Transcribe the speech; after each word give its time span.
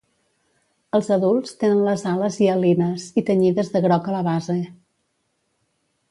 Els 0.99 1.09
adults 1.15 1.51
tenen 1.63 1.83
les 1.89 2.05
ales 2.11 2.39
hialines 2.45 3.05
i 3.23 3.27
tenyides 3.27 3.69
de 3.75 3.81
groc 3.87 4.09
a 4.13 4.19
la 4.19 4.23
base. 4.29 4.57